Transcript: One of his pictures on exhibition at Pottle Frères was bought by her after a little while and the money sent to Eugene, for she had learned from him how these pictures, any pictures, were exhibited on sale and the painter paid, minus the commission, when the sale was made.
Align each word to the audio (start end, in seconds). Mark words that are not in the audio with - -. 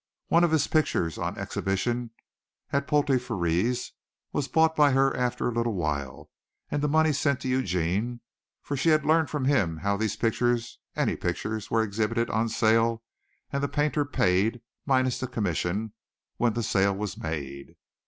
One 0.29 0.43
of 0.43 0.49
his 0.49 0.65
pictures 0.65 1.19
on 1.19 1.37
exhibition 1.37 2.09
at 2.73 2.87
Pottle 2.87 3.17
Frères 3.19 3.91
was 4.33 4.47
bought 4.47 4.75
by 4.75 4.93
her 4.93 5.15
after 5.15 5.47
a 5.47 5.51
little 5.51 5.75
while 5.75 6.31
and 6.71 6.81
the 6.81 6.87
money 6.87 7.13
sent 7.13 7.39
to 7.41 7.47
Eugene, 7.47 8.21
for 8.63 8.75
she 8.75 8.89
had 8.89 9.05
learned 9.05 9.29
from 9.29 9.45
him 9.45 9.77
how 9.77 9.97
these 9.97 10.15
pictures, 10.15 10.79
any 10.95 11.15
pictures, 11.15 11.69
were 11.69 11.83
exhibited 11.83 12.31
on 12.31 12.49
sale 12.49 13.03
and 13.51 13.61
the 13.61 13.67
painter 13.69 14.03
paid, 14.03 14.61
minus 14.87 15.19
the 15.19 15.27
commission, 15.27 15.93
when 16.37 16.53
the 16.53 16.63
sale 16.63 16.95
was 16.95 17.15
made. 17.15 17.75